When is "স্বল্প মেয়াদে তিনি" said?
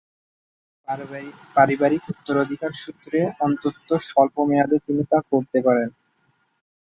4.07-5.03